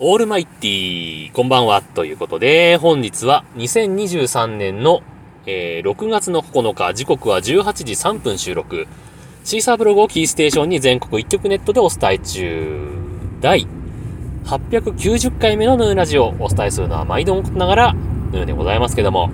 [0.00, 5.00] オールマイティー、こんばんは、ということで、本日は2023年の、
[5.44, 8.86] えー、6月の9日、時刻は18時3分収録。
[9.42, 12.88] シーサーブログをキーステーションに全国一曲ネットでお伝え中。
[13.40, 13.66] 第
[14.44, 16.34] 890回目のヌーラジオを。
[16.38, 17.92] お伝えするのは毎度のことながら、
[18.30, 19.30] ヌーでございますけども。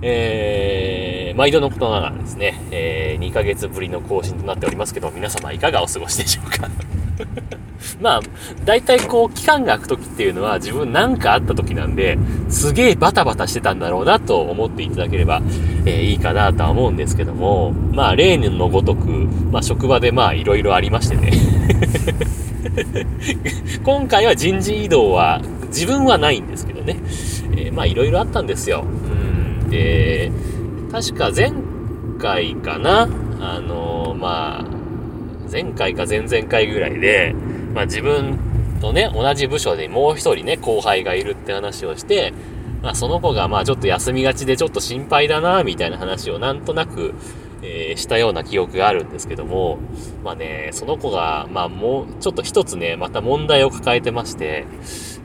[0.00, 6.70] えー、毎度のことながらですね、えー、2ヶ月ぶりの更新となっておりますけど、皆様いかがお過ごしでしょうか？
[8.00, 8.20] まあ、
[8.64, 12.18] 大体こう、期間が空く時っていうのは自分なんかあった時なんで、
[12.48, 15.42] すげえバタバタしてたんだろうなと思っていただければ、
[15.84, 19.08] えー、いいかなとは思うんですけども、まあ、例年のごとく、
[19.50, 21.32] まあ、職場でまあ、いろいろありましてね。
[23.84, 26.96] 今回は人事異動は、自分はないんですけどね。
[27.56, 28.84] えー、まあ、いろいろあったんですよ。
[29.64, 29.70] うん。
[29.70, 30.30] で、
[30.90, 31.52] 確か前
[32.18, 33.08] 回かな、
[33.40, 34.77] あのー、まあ、
[35.50, 37.34] 前回か前々回ぐらいで、
[37.74, 38.38] まあ自分
[38.80, 42.32] とね、同じ部署でもう一人ね、後輩がいるって話をして、
[42.82, 47.14] まあその子がまあちょっと休みがちでちょっと心配だな、みたいな話をなんとなく、
[47.62, 49.78] えー、したような記憶があるんですけども、
[50.24, 54.66] まあね、その子が、まあもうちょっと一つね、また問題を抱えてまして、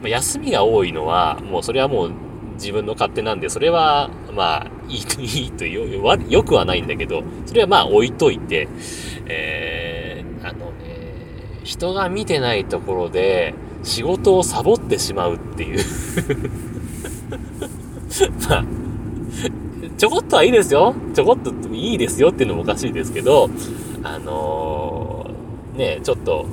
[0.01, 2.13] まあ、休みが多いのは、もうそれはもう
[2.55, 8.67] 自分の勝手なんで、それは、まあ、いい、いいとよ、よくはないんだけど、それはまあ置いといて、
[9.27, 10.02] えー、
[10.43, 10.73] あのね、
[11.63, 15.79] 人が見てないところで仕事をサボってしまうっていう
[18.49, 18.65] まあ、
[19.97, 20.93] ちょこっとはいいですよ。
[21.13, 23.49] ちょこっといいですよっていうのもおかしいですけど、
[24.03, 26.45] あのー、ね、ちょっと、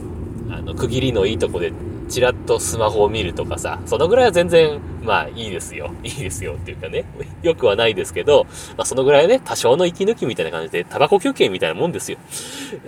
[0.50, 1.72] あの、区切りのいいとこで
[2.10, 5.92] チラッとスマホを見るとかさ、そのぐらいは全然、まあいいですよ。
[6.04, 7.04] いいですよっていうかね、
[7.42, 12.18] よくはないですけど、まあそのぐらいね、多少の息抜きみたいな感じで、タバコ休憩みたいなもんですよ。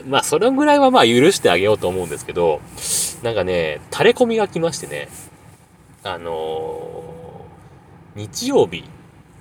[0.06, 2.60] まあそのぐらいはまあ許してあげようと思うんですけど、
[3.22, 5.08] なんかね、垂れ込みが来ましてね、
[6.02, 8.84] あのー、日曜日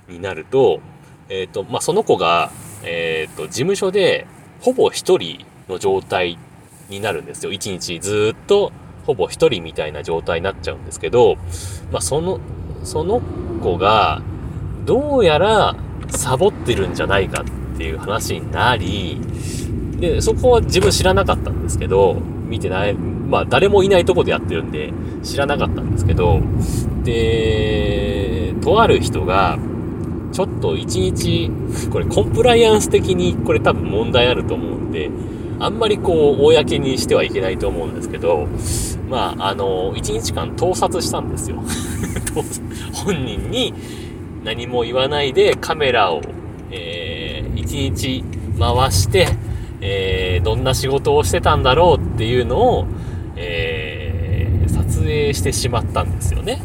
[0.08, 0.80] になると、
[1.28, 2.50] えっ、ー、と、まあその子が、
[2.84, 4.26] えっ、ー、と、事務所で、
[4.60, 6.38] ほぼ一人の状態
[6.88, 7.52] になるんですよ。
[7.52, 8.72] 一日ずっと
[9.04, 11.36] ほぼ一人みたいな状態になっちゃうんですけど、
[11.90, 12.40] まあ、その、
[12.84, 13.20] その
[13.62, 14.22] 子が、
[14.84, 15.76] どうやら
[16.08, 19.20] サボってるんじゃないかっていう話になり、
[19.98, 22.16] で、そこは自分知らなかったんですけど、
[22.48, 24.92] 見てない、まあ誰もいないとこでやってるんで
[25.22, 26.40] 知らなかったんですけど、
[27.04, 29.58] で、とある人が、
[30.32, 31.50] ちょっと一日、
[31.90, 35.10] これコンプライアンス的にこれ多分問題あると思うんで、
[35.62, 38.48] あんまりこう、公にしてはいけないと思うんですけど、
[39.08, 41.62] まあ、あの、1日間盗撮したんですよ。
[42.92, 43.72] 本人に
[44.44, 46.20] 何も言わないでカメラを、
[46.72, 48.24] えー、1日
[48.58, 49.28] 回して、
[49.80, 52.86] えー、どんな仕事をしてたんだろうっていうのを、
[53.36, 56.60] えー、撮影してしまったんですよね。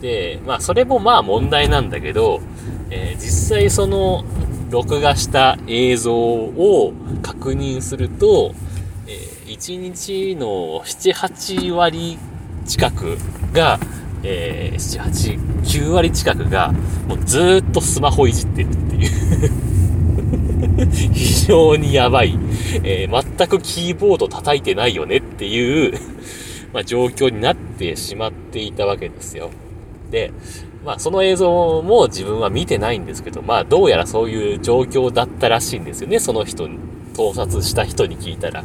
[0.00, 2.40] で、まあ、それもまあ問題なんだけど、
[2.90, 4.24] えー、実際その、
[4.70, 6.92] 録画した映像を
[7.22, 8.54] 確認すると、
[9.06, 12.18] えー、1日の7、8割
[12.66, 13.18] 近く
[13.52, 13.80] が、
[14.22, 16.72] えー、7、8、9割近くが、
[17.08, 19.50] もうずっとスマホいじってるっていう
[21.12, 22.38] 非常にやばい、
[22.84, 25.94] えー、全くキーボード叩いてないよねっていう
[26.72, 29.50] まあ、状況になってしまっていたわけですよ。
[30.12, 30.30] で、
[30.84, 36.78] まあその映像も自分は見てないんですけど、まあどうやらそういう状況だったらしいんですよね、その人に、
[37.14, 38.64] 盗撮した人に聞いたら。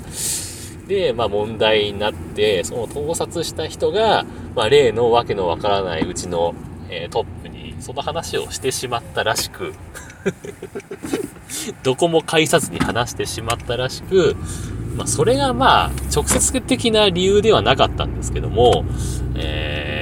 [0.87, 4.25] で、まあ問題になって、その盗撮した人が、
[4.55, 6.55] まあ例のわけのわからないうちの、
[6.89, 9.73] えー、トップにその話をしてしまったらしく
[11.81, 14.37] どこも介さずに話してしまったらしく、
[14.95, 18.85] まあそれがまあ直接的な理由ではなかったんですけども、
[19.35, 19.94] えー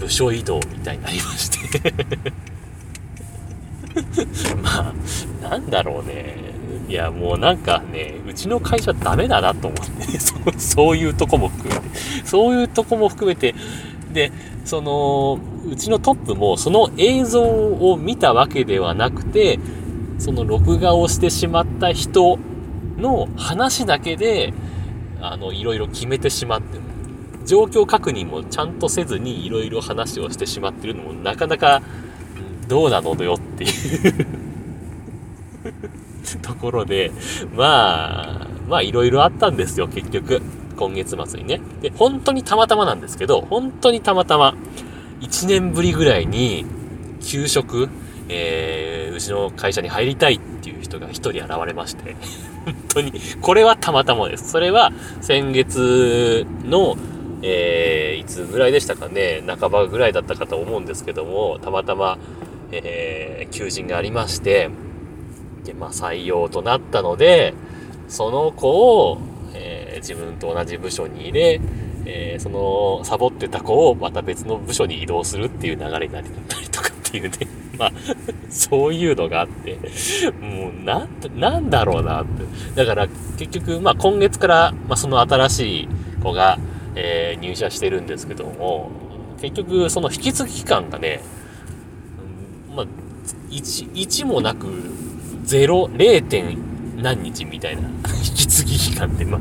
[0.00, 1.94] 部署移動みたいになりまして。
[4.62, 4.92] ま
[5.44, 6.50] あ、なんだろうね。
[6.88, 10.06] いや、もうなんかね、うちの会社ダメだなと思って。
[10.12, 11.88] ね、そそういうとこも含めて、
[12.24, 13.54] そういうとこも含めて、
[14.12, 14.32] で、
[14.64, 15.38] その、
[15.70, 19.60] うちのトップもその映像を見たわけではなくて、
[20.18, 22.38] その録画をしてしまった人
[22.98, 24.52] の話だけで、
[25.20, 26.78] あの、いろいろ決めてしまって
[27.50, 31.82] 状況確認もちゃんとせずにいろいろ話をしてしまってるのもなかなか
[32.68, 33.68] どうなのよってい
[34.20, 34.26] う
[36.42, 37.10] ところで、
[37.52, 40.40] まあ、まあいろいろあったんですよ、結局。
[40.76, 41.60] 今月末にね。
[41.82, 44.54] で、本当にたまたまなんですけど、本当にたまたま、
[45.20, 46.64] 1年ぶりぐらいに、
[47.20, 47.88] 給食、
[48.28, 52.14] えー、うちの会社に入りたいっていう人が1人現れまして、
[52.64, 54.52] 本当に、これはたまたまです。
[54.52, 56.96] それは、先月の、
[57.42, 62.18] えー、いつぐらいでしたかね、半ばぐらいだったかと思うんですけども、たまたま、
[62.72, 64.70] えー、求人がありまして、
[65.64, 67.54] で、まあ採用となったので、
[68.08, 68.68] その子
[69.08, 69.18] を、
[69.54, 71.60] えー、自分と同じ部署に入れ、
[72.04, 77.30] えー、その、サボってた子をまた別の部署に移動するっていう流れになったりとかっていうね。
[77.78, 77.92] まあ、
[78.50, 79.78] そういうのがあって、
[80.38, 82.44] もう、な、なんだろうなって。
[82.74, 83.08] だから、
[83.38, 85.88] 結局、まあ今月から、まあその新しい
[86.22, 86.58] 子が、
[87.02, 88.90] えー、入社してるんですけども、
[89.40, 91.22] 結局、その引き継ぎ期間がね、
[92.76, 92.86] まあ、
[93.50, 94.66] 1、1もなく、
[95.46, 96.22] 0、0.
[96.22, 96.58] 点
[97.02, 97.82] 何日みたいな
[98.22, 99.40] 引き継ぎ期間って、まあ、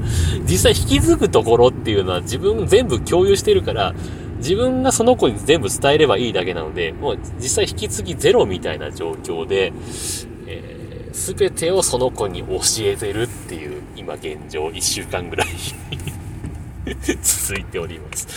[0.50, 3.94] 実際引き継ぐところっていうのは自分全部共有してるから、
[4.38, 9.74] 自分がその子に全部伝えればいいだけなので、もう実際引き継ぎゼロみたいな状況で、
[10.48, 15.48] えー、全てをその子に教えてるっていう、今現状1週間ぐらい
[17.22, 18.28] 続いております。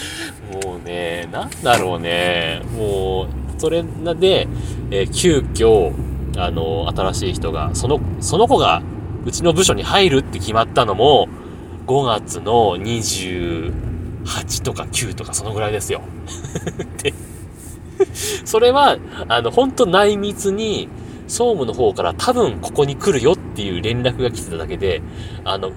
[0.64, 4.48] もうね、なんだろうね、もう、それで、
[4.90, 5.92] えー、急遽、
[6.36, 8.82] あの、新しい人が、その、その子が、
[9.24, 11.28] うちの部署に入るって決まったのも、
[11.86, 13.72] 5月の28
[14.64, 16.02] とか9とかそのぐらいですよ。
[17.02, 17.12] で、
[18.44, 18.98] それは、
[19.28, 20.88] あの、ほんと内密に、
[21.28, 25.00] 総務の方から多分ここに来るよっていう連絡が来てただけで、
[25.44, 25.70] あの、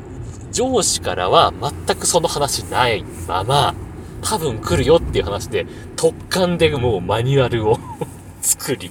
[0.55, 1.53] 上司からは
[1.85, 3.75] 全くその話ないまま、
[4.21, 5.67] 多分来るよっていう話で、
[5.97, 7.77] 特感でもうマニュアルを
[8.41, 8.89] 作り、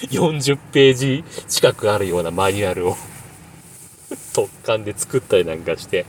[0.00, 2.96] 40ページ近くあるようなマニュアルを
[4.32, 6.06] 特感で作ったりなんかして、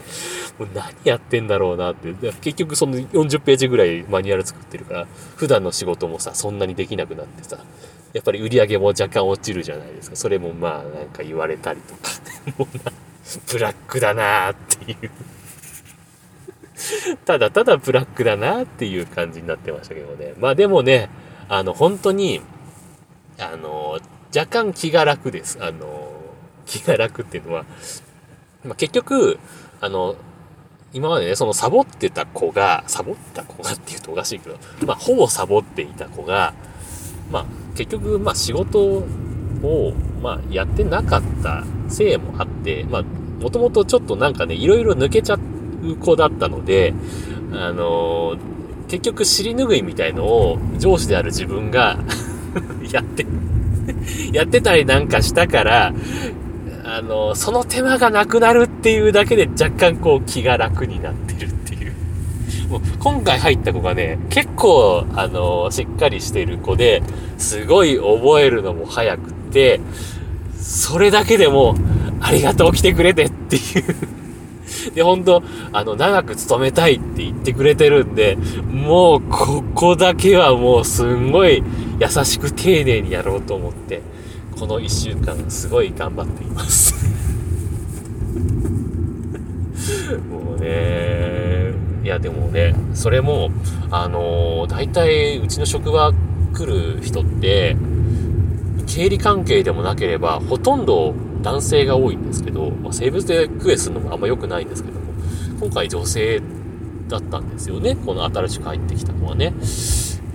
[0.57, 2.13] もう何やってんだろうなって。
[2.39, 7.57] 結局その40ページぐらいマニュアル作ってるから、普段の仕事もさ、そんなにできなくなってさ、
[8.13, 10.15] やっぱり売り上げも若干落ちるじゃないですか。
[10.15, 12.12] それもまあなんか言われたりとか。
[12.57, 12.94] もうな、
[13.51, 15.12] ブラックだなーっていう
[17.25, 20.33] ただただブラックだなっていう感じになってましたけどね。
[20.39, 21.10] まあでもね、
[21.48, 22.42] あの、本当に、
[23.39, 24.00] あの、
[24.36, 25.57] 若干気が楽です。
[25.62, 26.12] あの、
[26.66, 27.66] 気が楽っていうのは、
[28.63, 29.39] まあ、結局、
[29.80, 30.16] あの、
[30.94, 36.54] 今までね、そのサボってた子が、サボった子がって言うとおかしいけど、まあ、ほぼサボっていた子が、
[37.31, 37.45] まあ、
[37.75, 38.80] 結局、まあ、仕事
[39.63, 39.94] を、
[40.25, 45.38] まあ、やってなかったせいもあって、まあ、もともとちょっとなんかね、いろいろ抜けちゃ
[45.83, 46.95] う子だったので、
[47.54, 48.38] あのー、
[48.88, 52.00] 結局尻拭いみたいのを上司である自分が
[52.92, 53.24] やって
[54.33, 55.94] やってたりなんかしたから、
[56.83, 61.94] あのー、その手間がなくなるっていうだけで若干こう気が楽になってるっていう。
[62.69, 67.04] もう今回入った子がね、結構、あのー、しっかりしてる子で、
[67.38, 69.80] すごい覚えるのも早くて、
[70.65, 71.75] それだけでも、
[72.19, 73.62] ありがとう来てくれてっていう。
[74.95, 78.35] で、本当あの、長く勤めたいって言ってくれてるんで、
[78.71, 81.62] もう、ここだけはもう、すんごい
[82.00, 84.01] 優しく丁寧にやろうと思って、
[84.59, 86.95] この1週間、すごい頑張っています。
[90.31, 91.73] もうね、
[92.03, 93.51] いや、でもね、それも、
[93.91, 96.12] あのー、大体、うちの職場
[96.56, 97.77] 来る人って、
[98.85, 105.13] 経理関係でもなければ、ほとんど男性が多いんですけど、まあ、性別で区別するのもあんま良くないんですけども、
[105.59, 106.41] 今回女性
[107.07, 107.95] だったんですよね。
[107.95, 109.53] この新しく入ってきたのはね。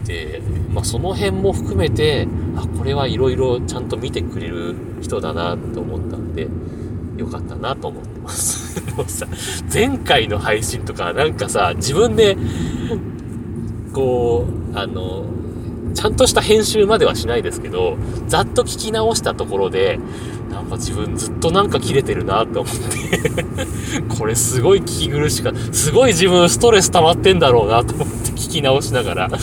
[0.06, 6.48] で、まあ、その辺も含めて、あ、これはいろいろちゃんと見てくれる人だなと思ったんで、
[7.16, 8.80] よかったなと思ってます。
[8.96, 9.26] もうさ、
[9.72, 12.36] 前回の配信とかなんかさ、自分で、
[13.92, 15.24] こう、あの、
[15.94, 17.96] ちゃんとした編集まではしないですけど、
[18.28, 19.98] ざっと聞き直したところで、
[20.50, 23.44] なんか自分ずっとなんか切れてるなって思って
[24.18, 25.72] これすごい聞き苦しかった。
[25.72, 29.36] すごい自分ストレス溜まってんだろうなと思って聞き直しながら、こ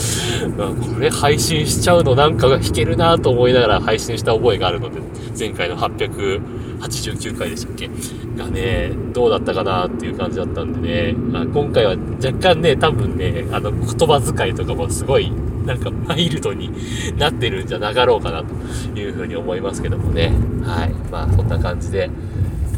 [0.99, 4.99] れ配信しちゃうのなんかが弾けるなと思いながら配信した覚えがあるので、
[5.37, 7.89] 前回の889回でしたっけ？
[8.37, 15.31] がね、どうだったかなっていう感じだったんでね、まあ、今回は若干ね、多分ね、あの言葉遣いとかもすごい
[15.67, 16.71] なんかマイルドに
[17.17, 18.53] なってるんじゃなかろうかなと
[18.97, 20.33] いうふうに思いますけどもね。
[20.63, 20.93] はい。
[21.11, 22.09] まあ、そんな感じで、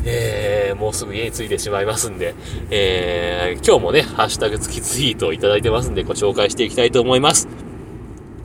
[0.06, 2.34] えー、もうすぐ家に着いてしまいますんで、
[2.72, 7.48] えー、今日もね、ハッシュタグ付きツイートをいただいてますんで、ご紹介していきたいと思います。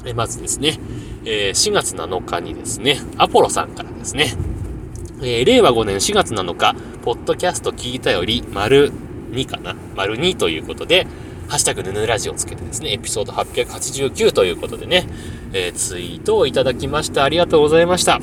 [0.04, 0.78] えまずですね、
[1.24, 4.34] えー、4月7日にですね、アポロさんからですね、
[5.22, 8.92] えー、令和5年4月7日、ポッドキャスト聞いたより、丸
[9.30, 11.06] 2かな丸2ということで、
[11.48, 15.06] ハッシュタグヌヌラジオつけてですね、エピソード889ということでね、
[15.52, 17.24] えー、ツイートをいただきました。
[17.24, 18.20] ありがとうございました。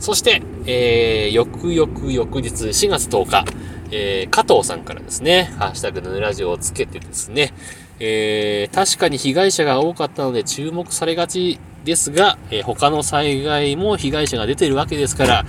[0.00, 3.44] そして、えー、翌々翌日4月10日、
[3.90, 7.52] えー、加藤さんからですね、ハッシュタグヌヌラジオをつけてですね、
[8.00, 15.44] えー、確かに被害者が多かったので注目されがちですが、えー、他の災害も被害者が出てるわけですから、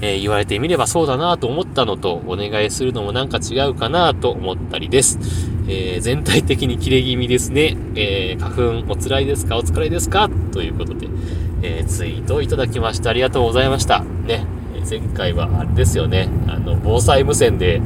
[0.00, 5.18] えー、言われてみればそうだなと思ったのと、お願いするのもなんか違うかなと思ったりです。
[5.72, 7.76] えー、全体的に切れ気味ですね。
[7.94, 9.56] えー、花粉お辛いですか？
[9.56, 10.28] お疲れですか？
[10.52, 11.06] ということで、
[11.62, 13.10] えツイートをいただきました。
[13.10, 14.02] ありがとうございました。
[14.26, 14.44] ね、
[14.88, 17.80] 前回はあれですよね、あの、防災無線で、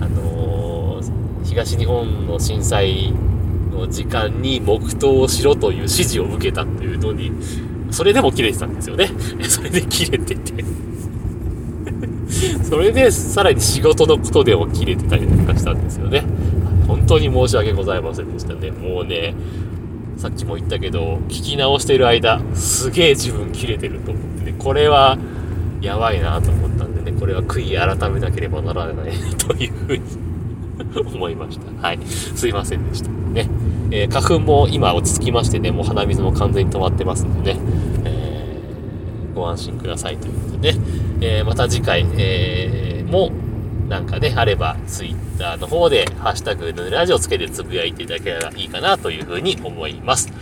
[0.00, 1.00] あの
[1.44, 3.12] 東日本の震災
[3.72, 7.32] の時間に黙祷をしろという指示を受けたというのに、
[7.90, 9.10] それでも切れてたんですよね。
[9.48, 10.64] それで切れてて
[12.62, 16.22] それで、さらに仕事のことでも切れてたりとかしたんですよね。
[16.86, 18.70] 本当に申し訳ございませんでしたね。
[18.70, 19.34] もうね、
[20.16, 25.18] さっきも言ったけど、聞き直してる間、すげえ自分切れてると思ってね、これは、
[25.80, 30.02] やばいなと思ったんでね、これは悔い改めなければならない というふうに
[31.14, 31.86] 思いました。
[31.86, 31.98] はい。
[32.06, 33.10] すいませんでした。
[33.10, 33.48] ね。
[33.90, 37.60] えー、花粉も今落ち着きましてね、もう鼻水も完全に止まってますんでね、
[38.04, 40.78] えー、ご安心くださいということでね、
[41.20, 43.30] えー、また次回、えー、も、
[43.88, 50.32] なんかね、あれば、ツイッターの方で、ハッシュタグヌラジオつけてつぶやいていただければいいかなというふうに思います。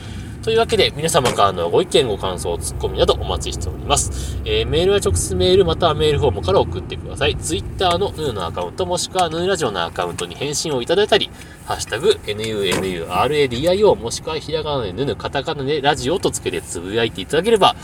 [0.44, 4.38] というわけで、皆様からのご意見、ご感想、ツッコミなどお待ちしております。
[4.44, 7.36] えー、メールは直接メールまたはメールフォームから送ってください。
[7.36, 11.30] ツイッターのヌーのアカウントもしくはヌーラジオのアカウントに返信をいただいたり、
[11.64, 17.74] ハッシュタグ、NUNURADIO もしくはひらがなでヌヌ、カタカナでラジオとつけてつぶやいていただければ、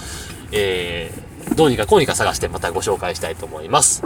[0.52, 4.05] えー、どうにかこうにか探してまたご紹介したいと思います。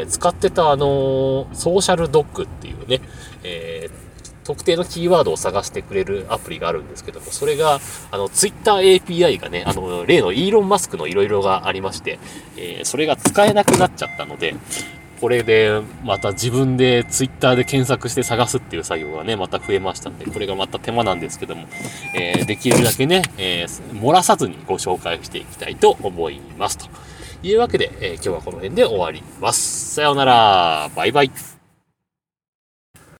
[0.00, 3.00] ね、使ってたあのー、ソーシャルドッグっていうね、
[3.42, 4.06] えー
[4.46, 7.80] 特定のキーワードを探してくれるアプリがあるんですけども、それが、
[8.12, 12.20] あの、Twitter API がね、あの、例のイーロン・マスクの色々がありまして、
[12.56, 14.54] えー、それが使えなくなっちゃったので、
[15.20, 21.66] これで、また自分で Twitter で検索して探すっていう作業がね、また増えましたんで、これがまた手間なんですけども、
[22.14, 26.78] えー、できるだけね、えー、漏らさずにご紹介していきたいと思います。
[26.78, 26.86] と
[27.46, 29.94] いうわけで、えー、今日はこの辺で終わります。
[29.94, 30.90] さようなら。
[30.94, 31.55] バイバイ。